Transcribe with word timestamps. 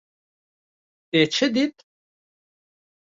Te 1.11 1.21
çi 1.33 1.47
dît? 1.55 1.77